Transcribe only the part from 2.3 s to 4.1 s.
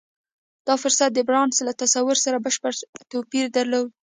بشپړ توپير درلود.